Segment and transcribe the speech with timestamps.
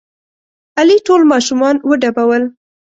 [0.79, 2.43] علي ټول ماشومان وډبول.